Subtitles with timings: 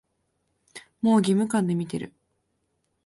[1.03, 2.11] もう義務感で見てる